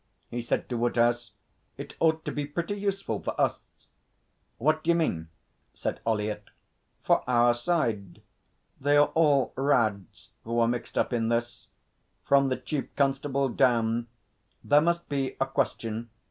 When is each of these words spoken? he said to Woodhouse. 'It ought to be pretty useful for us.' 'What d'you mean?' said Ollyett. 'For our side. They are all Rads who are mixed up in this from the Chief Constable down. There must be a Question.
he 0.31 0.41
said 0.41 0.67
to 0.67 0.77
Woodhouse. 0.77 1.29
'It 1.77 1.93
ought 1.99 2.25
to 2.25 2.31
be 2.31 2.43
pretty 2.47 2.73
useful 2.73 3.21
for 3.21 3.39
us.' 3.39 3.61
'What 4.57 4.83
d'you 4.83 4.95
mean?' 4.95 5.29
said 5.75 5.99
Ollyett. 6.07 6.49
'For 7.03 7.23
our 7.29 7.53
side. 7.53 8.23
They 8.79 8.97
are 8.97 9.11
all 9.13 9.53
Rads 9.55 10.29
who 10.43 10.57
are 10.57 10.67
mixed 10.67 10.97
up 10.97 11.13
in 11.13 11.29
this 11.29 11.67
from 12.23 12.49
the 12.49 12.57
Chief 12.57 12.87
Constable 12.95 13.49
down. 13.49 14.07
There 14.63 14.81
must 14.81 15.07
be 15.07 15.35
a 15.39 15.45
Question. 15.45 16.09